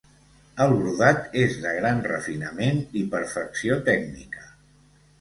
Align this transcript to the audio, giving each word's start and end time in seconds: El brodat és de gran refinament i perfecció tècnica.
El 0.63 0.71
brodat 0.79 1.37
és 1.43 1.59
de 1.67 1.75
gran 1.81 2.03
refinament 2.13 2.83
i 3.03 3.07
perfecció 3.15 3.81
tècnica. 3.95 4.53